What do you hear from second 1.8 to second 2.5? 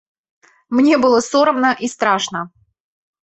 і страшна.